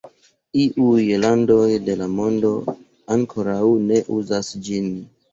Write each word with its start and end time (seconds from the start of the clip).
Iuj 0.59 1.01
landoj 1.25 1.67
de 1.89 1.97
la 1.99 2.07
mondo 2.19 2.53
ankoraŭ 3.17 3.61
ne 3.91 4.01
uzas 4.17 4.49
ĝin. 4.69 4.89